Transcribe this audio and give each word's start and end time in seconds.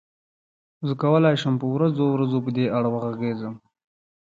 زه 0.87 0.93
کولای 1.03 1.35
شم 1.41 1.53
په 1.61 1.67
ورځو 1.75 2.03
ورځو 2.09 2.37
په 2.45 2.49
دې 2.57 2.65
اړه 2.77 2.89
وغږېږم. 2.91 3.55